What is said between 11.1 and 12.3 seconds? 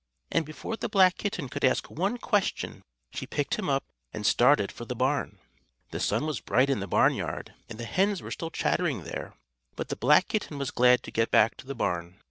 get back to the barn.